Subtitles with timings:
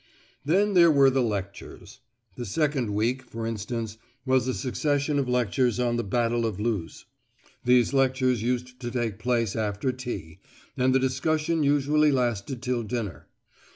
[0.43, 1.99] Then there were the lectures.
[2.35, 7.05] The second week, for instance, was a succession of lectures on the Battle of Loos.
[7.65, 10.39] These lectures used to take place after tea,
[10.75, 13.27] and the discussion usually lasted till dinner.